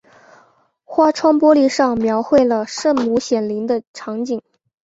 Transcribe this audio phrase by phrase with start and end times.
[0.83, 4.41] 花窗玻璃上描绘了圣母显灵的场景。